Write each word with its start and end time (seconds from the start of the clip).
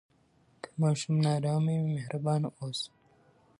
که 0.61 0.69
ماشوم 0.81 1.15
نارامه 1.25 1.75
وي، 1.81 1.89
مهربان 1.97 2.41
اوسه. 2.59 2.89